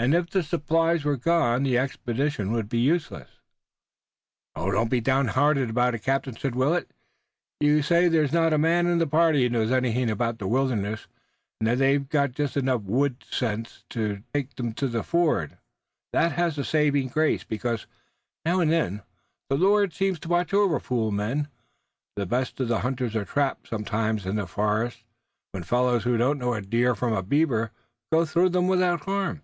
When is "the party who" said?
8.98-9.48